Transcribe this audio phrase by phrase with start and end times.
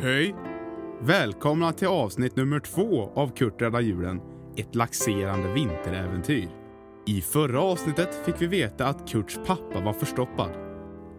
[0.00, 0.34] Hej!
[1.00, 4.20] Välkomna till avsnitt nummer två av Kurt räddar julen,
[4.56, 6.48] ett laxerande vinteräventyr.
[7.06, 10.50] I förra avsnittet fick vi veta att Kurts pappa var förstoppad.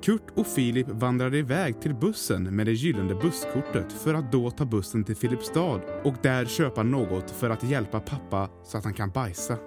[0.04, 4.66] Kurt och Filip vandrade iväg till bussen med det gyllene busskortet för att då ta
[4.66, 9.10] bussen till Filipstad och där köpa något för att hjälpa pappa så att han kan
[9.10, 9.58] bajsa.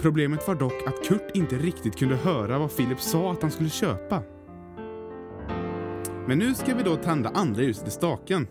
[0.00, 3.70] Problemet var dock att Kurt inte riktigt kunde höra vad Filip sa att han skulle
[3.70, 4.22] köpa.
[6.28, 8.46] Men nu ska vi då tända andra ljuset i staken.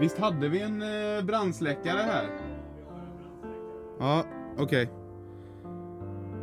[0.00, 2.30] Visst hade vi en eh, brandsläckare här?
[3.98, 4.24] Ja,
[4.58, 4.90] okej.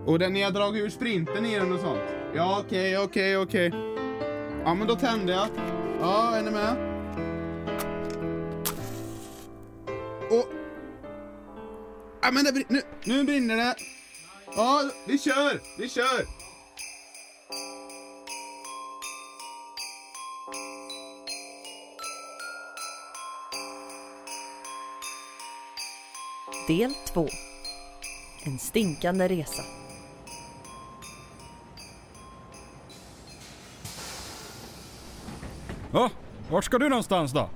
[0.05, 2.01] Och den ni har dragit ur sprinten i den och sånt?
[2.35, 3.71] Ja, okej, okej, okej.
[4.65, 5.47] Ja, men då tänder jag.
[6.01, 6.73] Ja, är ni med?
[10.31, 10.45] Och...
[12.21, 12.67] Ja, men det, brinner!
[12.67, 12.81] nu,
[13.13, 13.75] nu brinner det.
[14.55, 16.42] Ja, vi kör, vi kör.
[26.67, 27.27] Del 2
[28.43, 29.63] En stinkande resa.
[35.91, 36.09] Ja,
[36.49, 37.49] vart ska du någonstans då?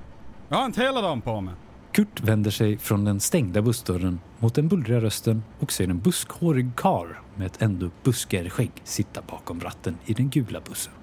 [0.49, 1.53] Jag har inte hela dagen på mig.
[1.91, 6.69] Kurt vänder sig från den stängda bussdörren mot den bullriga rösten och ser en buskhårig
[6.75, 10.93] karl med ett ändå buskigare skägg sitta bakom ratten i den gula bussen.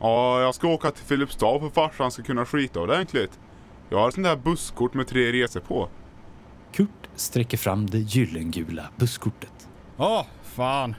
[0.00, 3.38] Ja, jag ska åka till Filipstad för farsan ska kunna skita ordentligt.
[3.88, 5.88] Jag har ett sånt där busskort med tre resor på.
[6.74, 9.68] Kurt sträcker fram det gyllengula busskortet.
[9.96, 10.94] Åh, fan.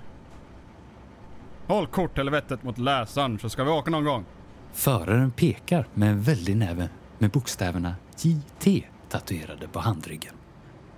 [1.68, 4.26] Håll korthelvetet mot läsaren så ska vi åka någon gång.
[4.73, 10.34] Föraren pekar med en väldig näve med bokstäverna JT tatuerade på handryggen.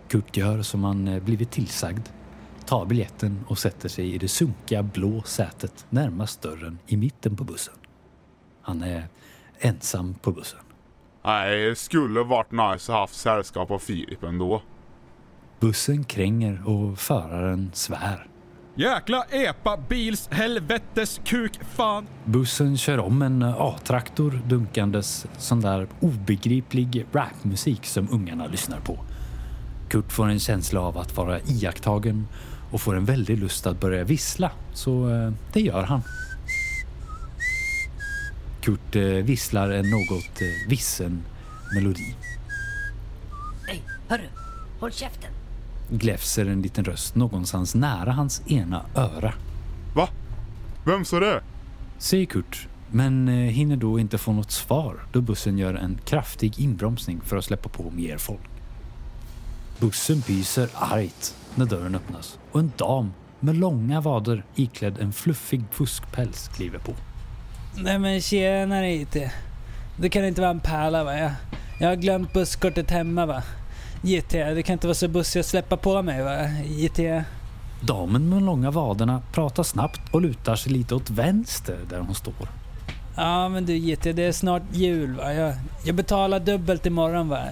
[0.07, 2.07] Kurt gör som han eh, blivit tillsagd,
[2.65, 7.43] tar biljetten och sätter sig i det sunkiga blå sätet närmast dörren i mitten på
[7.43, 7.75] bussen.
[8.61, 9.07] Han är
[9.59, 10.66] ensam på bussen.
[11.27, 14.61] Nej, det skulle varit nice att haft sällskap av Filip ändå.
[15.59, 18.27] Bussen kränger och föraren svär.
[18.75, 22.07] Jäkla epa bils helvetes kuk fan.
[22.25, 28.99] Bussen kör om en A-traktor dunkandes sån där obegriplig rapmusik som ungarna lyssnar på.
[29.89, 32.27] Kurt får en känsla av att vara iakttagen
[32.71, 36.01] och får en väldig lust att börja vissla, så eh, det gör han.
[38.67, 41.23] Kurt eh, visslar en något eh, vissen
[41.75, 42.15] melodi.
[43.67, 44.27] Nej, hörru!
[44.79, 45.31] Håll käften!
[45.89, 49.33] Gläfser en liten röst någonstans nära hans ena öra.
[49.95, 50.09] Va?
[50.85, 51.41] Vem sa det?
[51.97, 56.59] Säger Kurt, men eh, hinner då inte få något svar då bussen gör en kraftig
[56.59, 58.49] inbromsning för att släppa på mer folk.
[59.79, 65.63] Bussen pyser argt när dörren öppnas och en dam med långa vader iklädd en fluffig
[65.71, 66.93] fuskpäls kliver på.
[67.79, 69.17] Nej men tjenare IT.
[69.97, 71.17] Det kan inte vara en pärla va?
[71.17, 71.31] Jag,
[71.79, 73.43] jag har glömt busskortet hemma va?
[74.01, 76.49] JT, det kan inte vara så bussigt att släppa på mig va?
[76.65, 76.99] JT.
[77.81, 82.15] Damen med de långa vaderna pratar snabbt och lutar sig lite åt vänster där hon
[82.15, 82.49] står.
[83.15, 85.33] Ja men du JT, det är snart jul va?
[85.33, 85.53] Jag,
[85.85, 87.43] jag betalar dubbelt imorgon va?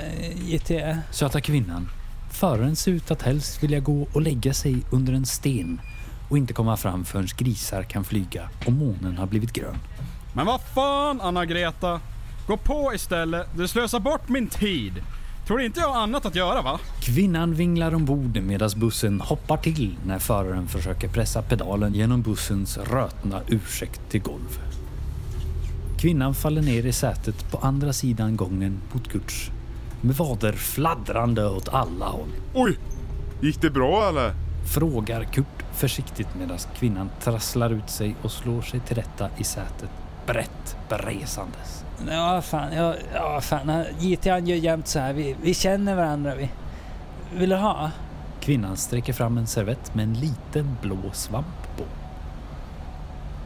[0.46, 0.72] JT.
[1.12, 1.90] Söta kvinnan.
[2.32, 5.82] Föraren ser ut att helst vilja gå och lägga sig under en sten
[6.30, 9.78] och inte komma fram förrän grisar kan flyga och månen har blivit grön.
[10.36, 12.00] Men vad fan Anna-Greta?
[12.48, 13.48] Gå på istället.
[13.58, 14.94] Du slösar bort min tid.
[15.48, 16.80] Tror inte jag har annat att göra va?
[17.02, 23.42] Kvinnan vinglar ombord medan bussen hoppar till när föraren försöker pressa pedalen genom bussens rötna
[23.48, 24.60] ursäkt till golv.
[26.00, 29.52] Kvinnan faller ner i sätet på andra sidan gången mot Kurts
[30.02, 32.30] med vader fladdrande åt alla håll.
[32.54, 32.80] Oj!
[33.42, 34.34] Gick det bra eller?
[34.74, 39.90] Frågar Kurt försiktigt medan kvinnan trasslar ut sig och slår sig till rätta i sätet
[40.26, 41.86] brett beresandes.
[42.12, 43.70] Ja fan, ja, ja fan.
[43.70, 45.14] han- JT han gör jämt så här.
[45.14, 46.50] Vi, vi känner varandra vi.
[47.36, 47.92] Vill du ha?
[48.42, 51.84] Kvinnan sträcker fram en servett med en liten blå svamp på.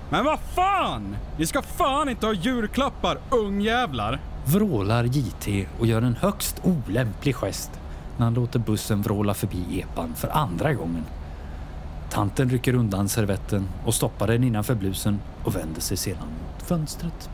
[0.09, 1.15] Men vad fan!
[1.37, 4.19] Vi ska fan inte ha julklappar, ungjävlar.
[4.45, 7.71] Vrålar JT och gör en högst olämplig gest
[8.17, 11.05] när han låter bussen vråla förbi epan för andra gången.
[12.09, 17.29] Tanten rycker undan servetten och stoppar den innanför blusen och vänder sig sedan mot fönstret.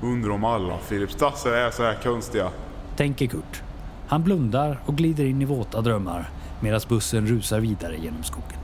[0.00, 2.50] Undrar om alla Filipstadsare är så här konstiga.
[2.96, 3.62] Tänker Kurt.
[4.08, 6.30] Han blundar och glider in i våta drömmar
[6.60, 8.58] medan bussen rusar vidare genom skogen.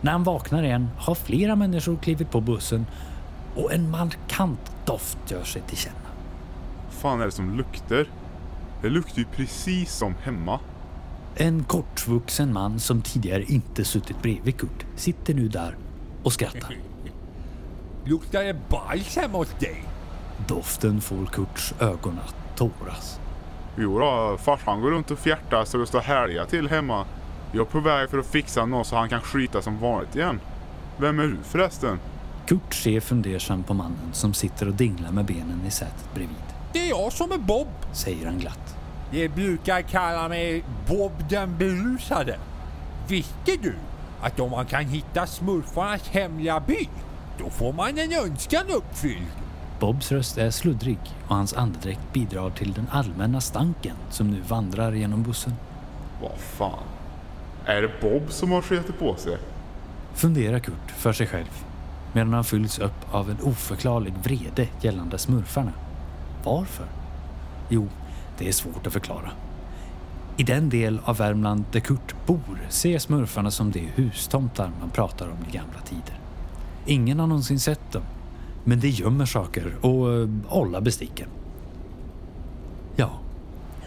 [0.00, 2.86] När han vaknar igen har flera människor klivit på bussen
[3.54, 5.96] och en markant doft gör sig till känna.
[6.90, 8.06] fan är det som luktar?
[8.82, 10.60] Det luktar ju precis som hemma.
[11.36, 15.76] En kortvuxen man som tidigare inte suttit bredvid Kurt sitter nu där
[16.22, 16.76] och skrattar.
[18.08, 19.84] Luktar det bajs hemma hos dig?
[20.48, 23.20] Doften får Kurts ögon att tåras.
[23.76, 27.06] Jo då, farsan går runt och fjärtar så det står härliga till hemma.
[27.52, 30.40] Jag är på väg för att fixa något så han kan skita som vanligt igen.
[30.98, 31.98] Vem är du förresten?
[32.46, 36.36] Kurt ser fundersam på mannen som sitter och dinglar med benen i sätet bredvid.
[36.72, 37.68] Det är jag som är Bob.
[37.92, 38.76] Säger han glatt.
[39.10, 42.38] De brukar kalla mig Bob den berusade.
[43.08, 43.74] Visste du
[44.20, 46.88] att om man kan hitta smurfarnas hemliga by,
[47.38, 49.26] då får man en önskan uppfylld?
[49.80, 50.98] Bobs röst är sluddrig
[51.28, 55.52] och hans andedräkt bidrar till den allmänna stanken som nu vandrar genom bussen.
[56.22, 56.84] Vad fan?
[57.66, 59.38] Är det Bob som har skitit på sig?
[60.14, 61.64] Funderar Kurt för sig själv
[62.12, 65.72] medan han fylls upp av en oförklarlig vrede gällande smurfarna.
[66.44, 66.86] Varför?
[67.68, 67.88] Jo,
[68.38, 69.30] det är svårt att förklara.
[70.36, 75.26] I den del av Värmland där Kurt bor ser smurfarna som de hustomtar man pratar
[75.26, 76.20] om i gamla tider.
[76.86, 78.02] Ingen har någonsin sett dem,
[78.64, 81.28] men de gömmer saker och uh, ollar besticken.
[82.96, 83.10] Ja,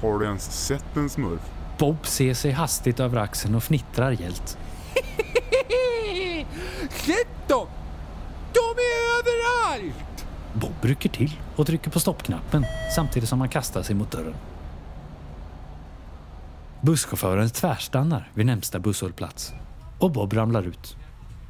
[0.02, 1.42] Har du ens sett en smurf?
[1.78, 4.58] Bob ser sig hastigt över axeln och fnittrar gällt.
[6.90, 7.68] Släpp dem!
[8.54, 10.26] De är överallt!
[10.54, 12.66] Bob rycker till och trycker på stoppknappen
[12.96, 14.36] samtidigt som han kastar sig mot dörren.
[16.82, 19.54] Busschauffören tvärstannar vid närmsta busshållplats
[20.00, 20.96] och Bob ramlar ut.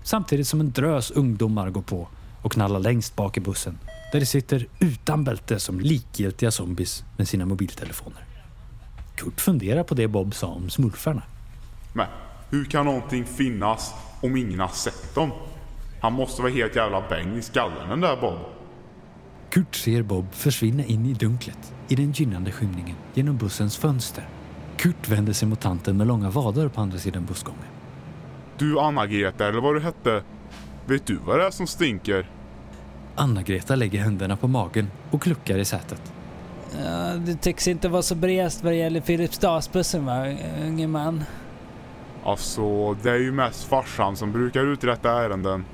[0.03, 2.07] Samtidigt som en drös ungdomar går på
[2.41, 3.77] och knallar längst bak i bussen
[4.11, 8.25] där de sitter utan bälte som likgiltiga zombies med sina mobiltelefoner.
[9.15, 11.23] Kurt funderar på det Bob sa om smurfarna.
[11.93, 12.07] Men
[12.49, 15.31] hur kan någonting finnas om ingen har sett dem?
[16.01, 18.39] Han måste vara helt jävla bäng i skallen den där Bob.
[19.49, 24.29] Kurt ser Bob försvinna in i dunklet i den gynnande skymningen genom bussens fönster.
[24.77, 27.78] Kurt vänder sig mot tanten med långa vader på andra sidan bussgången.
[28.59, 30.23] Du Anna-Greta eller vad du hette.
[30.85, 32.29] Vet du vad det är som stinker?
[33.15, 36.13] Anna-Greta lägger händerna på magen och kluckar i sätet.
[36.83, 40.27] Ja, det tycks inte vara så brest vad det gäller Filipstadsbussen va,
[40.63, 41.23] unge man?
[42.23, 45.65] Alltså, det är ju mest farsan som brukar uträtta ärenden.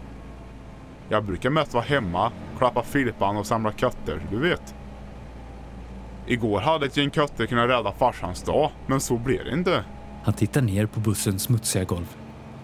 [1.10, 4.76] Jag brukar mest vara hemma, klappa Filippan och samla katter, du vet.
[6.28, 9.84] Igår hade ett gäng katter kunnat rädda farsans dag, men så blev det inte.
[10.24, 12.18] Han tittar ner på bussens smutsiga golv.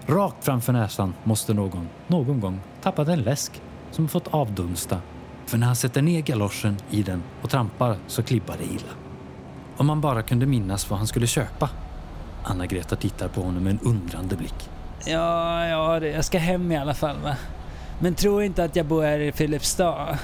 [0.06, 3.62] Rakt framför näsan måste någon, någon gång, tappat en läsk
[3.92, 4.98] som fått avdunsta.
[5.45, 8.92] För när han sätter ner galoschen i den och trampar så klibbar det illa.
[9.77, 11.69] Om man bara kunde minnas vad han skulle köpa.
[12.44, 14.69] Anna-Greta tittar på honom med en undrande blick.
[15.06, 17.36] Ja, ja, jag ska hem i alla fall va.
[18.00, 20.18] Men tro inte att jag bor här i Filipstad.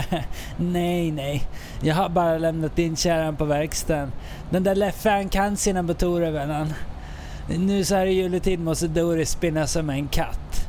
[0.56, 1.42] nej, nej.
[1.80, 4.12] Jag har bara lämnat in kärran på verkstaden.
[4.50, 6.72] Den där Leffe han kan sina motorer vännen.
[7.48, 10.68] Nu så här i juletid måste Doris spinna som en katt.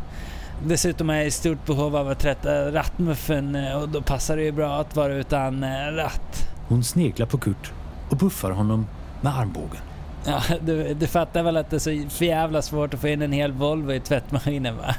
[0.63, 4.44] Dessutom är jag i stort behov av att tvätta rattmuffen eh, och då passar det
[4.44, 6.50] ju bra att vara utan eh, ratt.
[6.68, 7.72] Hon sneglar på Kurt
[8.10, 8.88] och buffar honom
[9.22, 9.81] med armbågen.
[10.25, 13.31] Ja, du, du fattar väl att det är så jävla svårt att få in en
[13.31, 14.95] hel Volvo i tvättmaskinen va?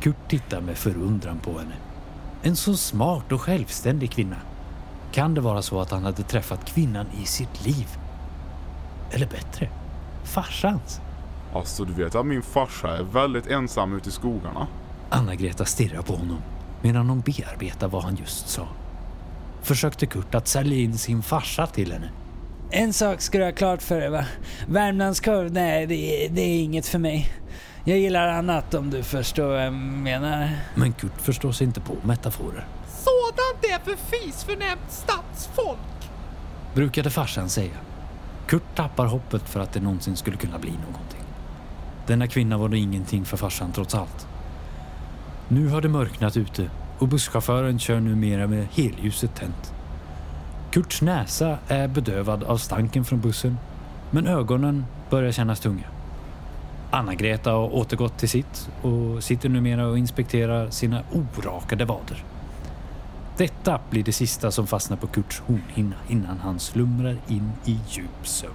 [0.00, 1.74] Kurt tittar med förundran på henne.
[2.42, 4.36] En så smart och självständig kvinna.
[5.12, 7.88] Kan det vara så att han hade träffat kvinnan i sitt liv?
[9.10, 9.68] Eller bättre,
[10.24, 11.00] farsans?
[11.54, 14.66] Alltså, du vet att min farsa är väldigt ensam ute i skogarna.
[15.10, 16.38] Anna-Greta stirrar på honom
[16.82, 18.68] medan hon bearbetar vad han just sa.
[19.62, 22.10] Försökte Kurt att sälja in sin farsa till henne.
[22.70, 24.24] En sak ska du ha klart för dig va?
[24.68, 27.32] Värmlandskorv, nej det, det är inget för mig.
[27.84, 30.50] Jag gillar annat om du förstår vad jag menar.
[30.74, 32.66] Men Kurt förstår sig inte på metaforer.
[32.88, 35.78] Sådant är för fisförnämt stadsfolk.
[36.74, 37.74] brukade farsan säga.
[38.50, 41.20] Kurt tappar hoppet för att det någonsin skulle kunna bli någonting.
[42.06, 44.26] Denna kvinna var då ingenting för farsan trots allt.
[45.48, 49.74] Nu har det mörknat ute och busschauffören kör numera med helljuset tänt.
[50.70, 53.58] Kurts näsa är bedövad av stanken från bussen,
[54.10, 55.86] men ögonen börjar kännas tunga.
[56.90, 62.24] Anna-Greta har återgått till sitt och sitter numera och inspekterar sina orakade vader.
[63.40, 68.26] Detta blir det sista som fastnar på Kurts hornhinna innan han slumrar in i djup
[68.26, 68.52] sömn.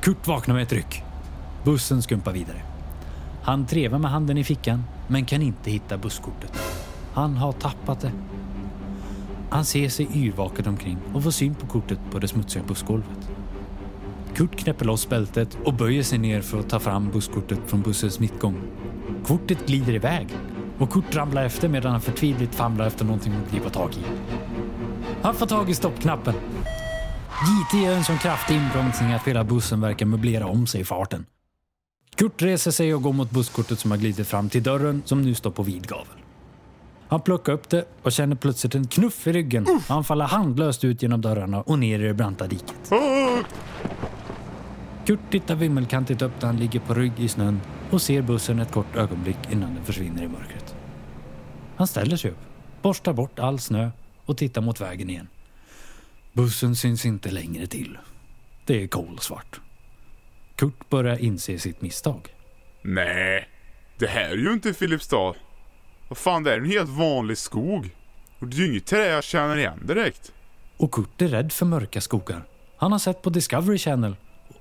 [0.00, 1.02] Kurt vaknar med ett ryck.
[1.64, 2.62] Bussen skumpar vidare.
[3.42, 6.58] Han trevar med handen i fickan men kan inte hitta busskortet.
[7.14, 8.12] Han har tappat det.
[9.50, 13.30] Han ser sig yrvaken omkring och får syn på kortet på det smutsiga bussgolvet.
[14.34, 18.20] Kurt knäpper loss bältet och böjer sig ner för att ta fram busskortet från bussens
[18.20, 18.56] mittgång.
[19.26, 20.28] Kortet glider iväg
[20.82, 24.04] och Kurt ramlar efter medan han förtvivligt famlar efter någonting att gripa tag i.
[25.22, 26.34] Han får tag i stoppknappen.
[27.42, 31.26] JT gör en sån kraftig inbromsning att hela bussen verkar möblera om sig i farten.
[32.14, 35.34] Kurt reser sig och går mot busskortet som har glidit fram till dörren som nu
[35.34, 36.18] står på vid gavel.
[37.08, 39.66] Han plockar upp det och känner plötsligt en knuff i ryggen.
[39.66, 42.92] och Han faller handlöst ut genom dörrarna och ner i det branta diket.
[45.06, 47.60] Kurt tittar vimmelkantigt upp där han ligger på rygg i snön
[47.90, 50.71] och ser bussen ett kort ögonblick innan den försvinner i mörkret.
[51.76, 52.38] Han ställer sig upp,
[52.82, 53.90] borstar bort all snö
[54.24, 55.28] och tittar mot vägen igen.
[56.32, 57.98] Bussen syns inte längre till.
[58.66, 59.60] Det är kolsvart.
[60.56, 62.34] Kurt börjar inse sitt misstag.
[62.82, 63.48] Nej,
[63.98, 65.34] det här är ju inte Filipstad.
[66.08, 67.90] Vad fan, det är en helt vanlig skog.
[68.38, 70.32] Och det är ju inget trä jag känner igen direkt.
[70.76, 72.42] Och Kurt är rädd för mörka skogar.
[72.76, 74.16] Han har sett på Discovery Channel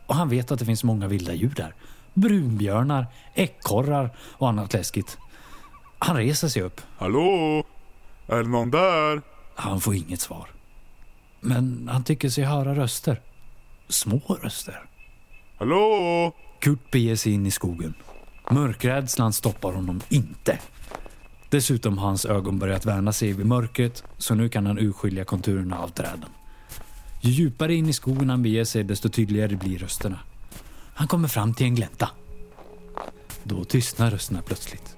[0.06, 1.75] och han vet att det finns många vilda djur där.
[2.13, 5.18] Brunbjörnar, ekorrar och annat läskigt.
[6.03, 6.81] Han reser sig upp.
[6.98, 7.63] Hallå?
[8.27, 9.22] Är det någon där?
[9.55, 10.48] Han får inget svar.
[11.39, 13.22] Men han tycker sig höra röster.
[13.88, 14.84] Små röster.
[15.58, 16.34] Hallå?
[16.60, 17.93] Kurt beger sig in i skogen.
[18.51, 20.60] Mörkrädslan stoppar honom inte.
[21.50, 25.79] Dessutom har hans ögon börjat vänja sig vid mörkret så nu kan han urskilja konturerna
[25.79, 26.29] av träden.
[27.22, 30.20] Ju djupare in i skogen han beger sig desto tydligare blir rösterna.
[30.93, 32.10] Han kommer fram till en glänta.
[33.43, 34.98] Då tystnar rösterna plötsligt.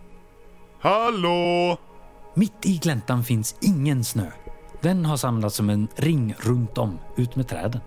[0.84, 1.78] Hallå?
[2.34, 4.32] Mitt i gläntan finns ingen snö.
[4.82, 7.82] Den har samlats som en ring runt om, ut med träden.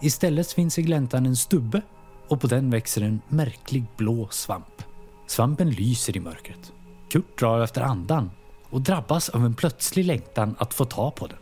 [0.00, 1.82] Istället finns i gläntan en stubbe
[2.28, 4.82] och på den växer en märklig blå svamp.
[5.26, 6.72] Svampen lyser i mörkret.
[7.10, 8.30] Kurt drar efter andan
[8.70, 11.38] och drabbas av en plötslig längtan att få ta på den.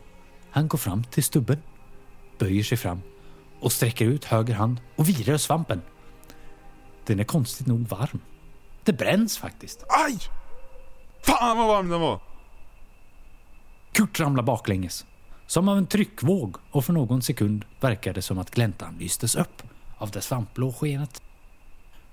[0.49, 1.57] Han går fram till stubben,
[2.39, 3.01] böjer sig fram
[3.59, 5.81] och sträcker ut höger hand och virar svampen.
[7.05, 8.19] Den är konstigt nog varm.
[8.83, 9.83] Det bränns faktiskt.
[9.89, 10.38] Aj!
[11.39, 12.19] Fan vad varm den var!
[13.91, 15.05] Kurt ramlar baklänges.
[15.47, 19.63] Som av en tryckvåg och för någon sekund verkar det som att gläntan lystes upp
[19.97, 21.21] av det svampblå skenet.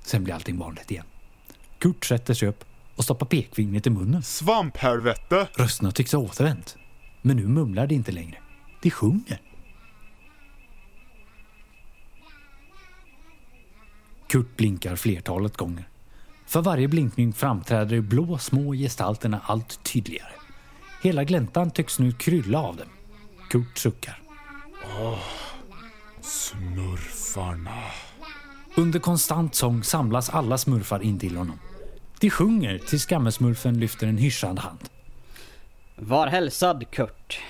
[0.00, 1.04] Sen blir allting vanligt igen.
[1.78, 2.64] Kurt sätter sig upp
[2.97, 4.23] och stoppar pekfingret i munnen.
[4.23, 5.49] Svamphelvete!
[5.54, 6.76] Rösterna tycks ha återvänt.
[7.23, 8.38] Men nu mumlar de inte längre.
[8.83, 9.40] De sjunger.
[14.28, 15.88] Kurt blinkar flertalet gånger.
[16.46, 20.32] För varje blinkning framträder de blå små gestalterna allt tydligare.
[21.02, 22.86] Hela gläntan tycks nu krylla av dem.
[23.50, 24.18] Kurt suckar.
[26.20, 27.82] Smurfarna.
[28.76, 31.58] Under konstant sång samlas alla smurfar in till honom.
[32.20, 34.78] De sjunger tills gammelsmurfen lyfter en hyschad hand.
[35.96, 37.40] Var hälsad Kurt.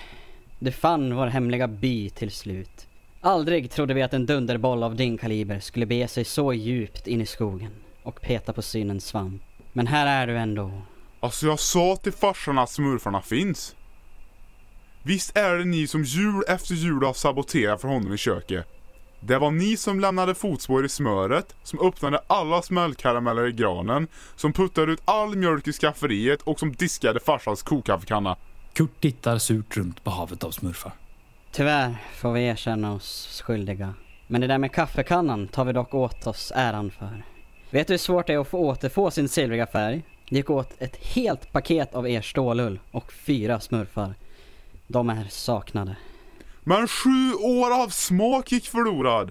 [0.58, 2.86] Du fann vår hemliga by till slut.
[3.20, 7.20] Aldrig trodde vi att en dunderboll av din kaliber skulle bege sig så djupt in
[7.20, 7.70] i skogen
[8.06, 9.42] och peta på synens svamp.
[9.72, 10.82] Men här är du ändå.
[11.20, 13.76] Alltså jag sa till farsan att smurfarna finns.
[15.02, 18.66] Visst är det ni som jul efter jul har saboterat för honom i köket?
[19.20, 24.52] Det var ni som lämnade fotspår i smöret, som öppnade alla smällkarameller i granen, som
[24.52, 28.36] puttade ut all mjölk i skafferiet och som diskade farsans kokkaffekanna.
[28.72, 30.92] Kurt tittar surt runt på havet av smurfar.
[31.52, 33.94] Tyvärr får vi erkänna oss skyldiga.
[34.26, 37.22] Men det där med kaffekannan tar vi dock åt oss äran för.
[37.76, 40.02] Vet du hur svårt det är att få återfå sin silvriga färg?
[40.28, 44.14] Det gick åt ett helt paket av er stålull och fyra smurfar.
[44.86, 45.96] De är saknade.
[46.60, 49.30] Men sju år av smak gick förlorad.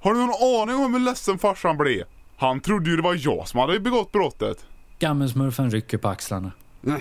[0.00, 2.04] Har du någon aning om hur ledsen farsan blev?
[2.36, 4.66] Han trodde ju det var jag som hade begått brottet.
[4.98, 6.52] Gammelsmurfen rycker på axlarna.
[6.86, 7.00] Mm.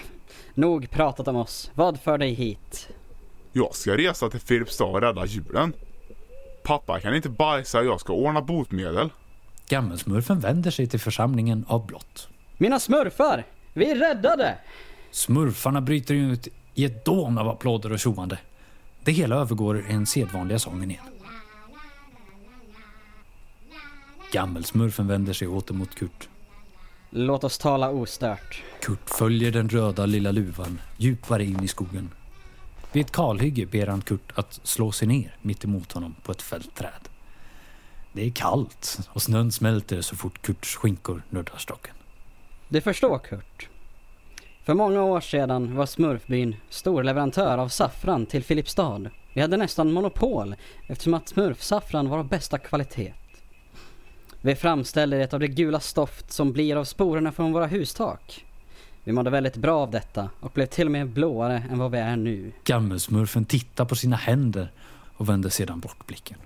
[0.53, 1.71] Nog pratat om oss.
[1.73, 2.89] Vad för dig hit?
[3.51, 5.73] Jag ska resa till Filipstad och rädda djuren.
[6.63, 9.09] Pappa kan inte bajsa och jag ska ordna botemedel.
[9.67, 12.27] Gammelsmurfen vänder sig till församlingen av blått.
[12.57, 13.45] Mina smurfar!
[13.73, 14.57] Vi är räddade!
[15.11, 18.39] Smurfarna bryter ut i ett dån av applåder och tjoande.
[19.03, 21.03] Det hela övergår i den sedvanliga sången igen.
[24.31, 26.29] Gammelsmurfen vänder sig åter mot Kurt.
[27.09, 28.63] Låt oss tala ostört.
[28.81, 32.09] Kurt följer den röda lilla luvan djupare in i skogen.
[32.91, 36.41] Vid ett kalhygge ber han Kurt att slå sig ner mitt emot honom på ett
[36.41, 37.09] fältträd.
[38.15, 41.95] Det är kallt och snön smälter så fort Kurts skinkor nuddar stocken.
[42.69, 43.69] Du förstår Kurt.
[44.63, 49.09] För många år sedan var Smurfbyn storleverantör av saffran till Filipstad.
[49.33, 50.55] Vi hade nästan monopol
[50.87, 53.13] eftersom att smurfsaffran var av bästa kvalitet.
[54.41, 58.45] Vi framställer det av det gula stoft som blir av sporerna från våra hustak.
[59.03, 61.97] Vi mådde väldigt bra av detta och blev till och med blåare än vad vi
[61.97, 62.51] är nu.
[62.63, 64.71] Gammelsmurfen tittar på sina händer
[65.17, 66.37] och vänder sedan bort blicken.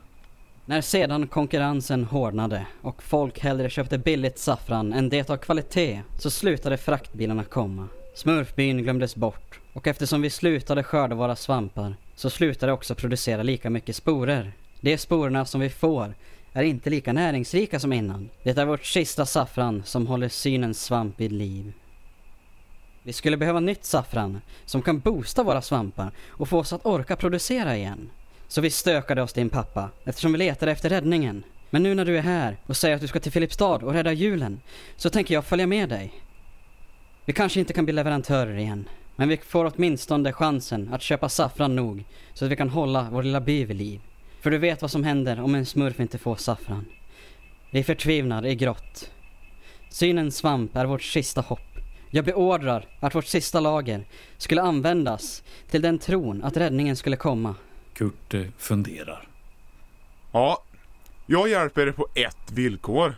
[0.69, 6.29] När sedan konkurrensen hårdnade och folk hellre köpte billigt saffran än det av kvalitet så
[6.29, 7.87] slutade fraktbilarna komma.
[8.15, 13.69] Smurfbyn glömdes bort och eftersom vi slutade skörda våra svampar så slutade också producera lika
[13.69, 14.51] mycket sporer.
[14.81, 16.13] De sporerna som vi får
[16.53, 18.29] är inte lika näringsrika som innan.
[18.43, 21.73] Det är vårt sista saffran som håller synens svamp vid liv.
[23.03, 27.15] Vi skulle behöva nytt saffran som kan boosta våra svampar och få oss att orka
[27.15, 28.09] producera igen.
[28.49, 31.43] Så vi stökade oss din pappa eftersom vi letade efter räddningen.
[31.69, 34.13] Men nu när du är här och säger att du ska till Filipstad och rädda
[34.13, 34.61] julen
[34.95, 36.13] så tänker jag följa med dig.
[37.25, 41.75] Vi kanske inte kan bli leverantörer igen, men vi får åtminstone chansen att köpa saffran
[41.75, 42.03] nog
[42.33, 44.01] så att vi kan hålla vår lilla by vid liv.
[44.41, 46.85] För du vet vad som händer om en smurf inte får saffran.
[47.71, 49.11] Vi förtvivnar i grått.
[49.89, 51.77] Synens svamp är vårt sista hopp.
[52.09, 57.55] Jag beordrar att vårt sista lager skulle användas till den tron att räddningen skulle komma.
[57.99, 59.27] Kurt eh, funderar.
[60.31, 60.63] Ja,
[61.25, 63.15] jag hjälper er på ett villkor.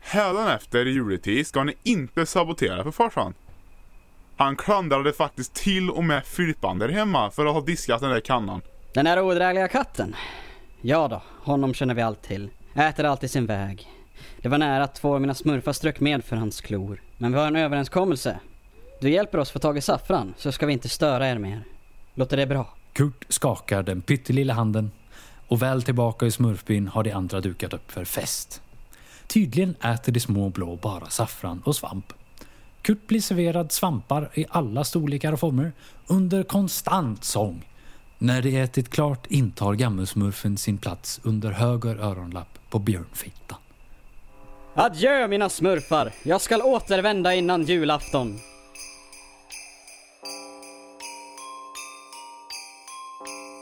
[0.00, 3.34] Hädanefter i juletid ska ni inte sabotera för farsan.
[4.36, 8.20] Han klandrade faktiskt till och med Filippan där hemma för att ha diskat den där
[8.20, 8.60] kannan.
[8.94, 10.16] Den här odrägliga katten?
[10.80, 12.50] Ja då, honom känner vi allt till.
[12.74, 13.88] Äter alltid sin väg.
[14.42, 17.02] Det var nära att två av mina smurfar strök med för hans klor.
[17.18, 18.40] Men vi har en överenskommelse.
[19.00, 21.64] Du hjälper oss få tag i saffran så ska vi inte störa er mer.
[22.14, 22.75] Låter det bra?
[22.96, 24.90] Kurt skakar den pyttelilla handen
[25.48, 28.62] och väl tillbaka i smurfbyn har de andra dukat upp för fest.
[29.26, 32.12] Tydligen äter de små blå bara saffran och svamp.
[32.82, 35.72] Kurt blir serverad svampar i alla storlekar och former
[36.06, 37.68] under konstant sång.
[38.18, 43.58] När de ätit klart intar gammelsmurfen sin plats under höger öronlapp på björnfittan.
[44.74, 46.12] Adjö mina smurfar!
[46.22, 48.38] Jag skall återvända innan julafton.
[53.18, 53.55] Thank you.